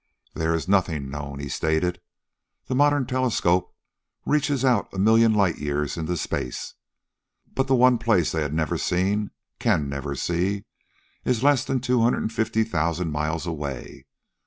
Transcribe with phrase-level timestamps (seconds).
[0.33, 2.01] "There is nothing known," he stated.
[2.65, 3.71] "The modern telescopes
[4.25, 6.73] reach out a million light years into space.
[7.53, 9.29] But the one place they have never seen
[9.59, 10.65] can never see
[11.23, 14.07] is less than two hundred and fifty thousand miles away.